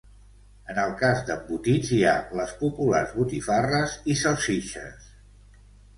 En 0.73 0.79
el 0.83 0.93
cas 1.01 1.19
d'embotits 1.27 1.91
hi 1.97 2.01
ha 2.07 2.15
les 2.41 2.55
populars 2.63 3.15
botifarres 3.19 3.95
i 4.15 4.19
salsitxes. 4.23 5.13